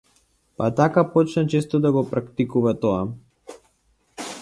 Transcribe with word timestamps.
Па 0.55 0.69
така 0.79 1.03
почна 1.11 1.43
често 1.55 1.83
да 1.85 1.93
го 1.99 2.03
практикува 2.15 2.77
тоа. 2.87 3.07